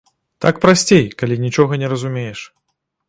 Так 0.45 0.55
прасцей, 0.63 1.05
калі 1.19 1.37
нічога 1.45 1.79
не 1.83 1.93
разумееш. 1.93 2.39